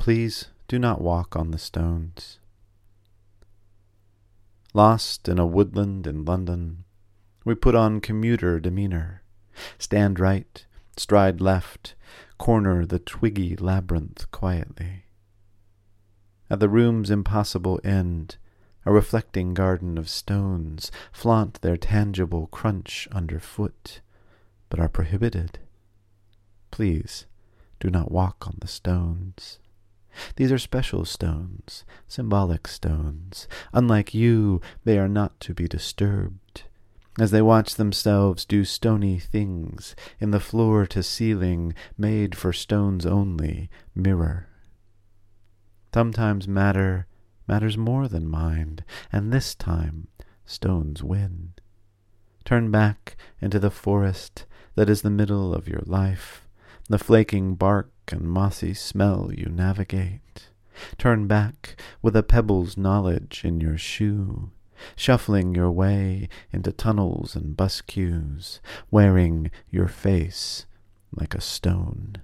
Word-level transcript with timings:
Please 0.00 0.48
do 0.66 0.78
not 0.78 1.02
walk 1.02 1.36
on 1.36 1.50
the 1.50 1.58
stones. 1.58 2.38
Lost 4.72 5.28
in 5.28 5.38
a 5.38 5.44
woodland 5.44 6.06
in 6.06 6.24
London, 6.24 6.84
we 7.44 7.54
put 7.54 7.74
on 7.74 8.00
commuter 8.00 8.58
demeanor, 8.58 9.22
stand 9.78 10.18
right, 10.18 10.64
stride 10.96 11.42
left, 11.42 11.96
corner 12.38 12.86
the 12.86 12.98
twiggy 12.98 13.54
labyrinth 13.56 14.30
quietly. 14.30 15.04
At 16.48 16.60
the 16.60 16.70
room's 16.70 17.10
impossible 17.10 17.78
end, 17.84 18.38
a 18.86 18.92
reflecting 18.92 19.52
garden 19.52 19.98
of 19.98 20.08
stones 20.08 20.90
flaunt 21.12 21.60
their 21.60 21.76
tangible 21.76 22.46
crunch 22.46 23.06
underfoot, 23.12 24.00
but 24.70 24.80
are 24.80 24.88
prohibited. 24.88 25.58
Please 26.70 27.26
do 27.78 27.90
not 27.90 28.10
walk 28.10 28.46
on 28.46 28.56
the 28.62 28.66
stones. 28.66 29.58
These 30.36 30.52
are 30.52 30.58
special 30.58 31.04
stones, 31.04 31.84
symbolic 32.08 32.66
stones. 32.68 33.48
Unlike 33.72 34.14
you, 34.14 34.60
they 34.84 34.98
are 34.98 35.08
not 35.08 35.38
to 35.40 35.54
be 35.54 35.66
disturbed. 35.68 36.64
As 37.18 37.30
they 37.30 37.42
watch 37.42 37.74
themselves 37.74 38.44
do 38.44 38.64
stony 38.64 39.18
things 39.18 39.94
in 40.20 40.30
the 40.30 40.40
floor 40.40 40.86
to 40.86 41.02
ceiling, 41.02 41.74
made 41.98 42.34
for 42.34 42.52
stones 42.52 43.04
only, 43.04 43.68
mirror. 43.94 44.48
Sometimes 45.92 46.46
matter 46.46 47.06
matters 47.48 47.76
more 47.76 48.06
than 48.06 48.28
mind, 48.28 48.84
and 49.12 49.32
this 49.32 49.56
time 49.56 50.06
stones 50.46 51.02
win. 51.02 51.52
Turn 52.44 52.70
back 52.70 53.16
into 53.40 53.58
the 53.58 53.72
forest 53.72 54.46
that 54.76 54.88
is 54.88 55.02
the 55.02 55.10
middle 55.10 55.52
of 55.52 55.66
your 55.66 55.82
life, 55.84 56.48
the 56.88 56.98
flaking 56.98 57.54
bark 57.56 57.90
and 58.12 58.22
mossy 58.22 58.74
smell 58.74 59.30
you 59.32 59.46
navigate. 59.46 60.48
Turn 60.98 61.26
back 61.26 61.80
with 62.02 62.16
a 62.16 62.22
pebble's 62.22 62.76
knowledge 62.76 63.42
in 63.44 63.60
your 63.60 63.76
shoe, 63.76 64.50
shuffling 64.96 65.54
your 65.54 65.70
way 65.70 66.28
into 66.52 66.72
tunnels 66.72 67.36
and 67.36 67.56
bus 67.56 67.80
queues, 67.80 68.60
wearing 68.90 69.50
your 69.70 69.88
face 69.88 70.66
like 71.12 71.34
a 71.34 71.40
stone. 71.40 72.16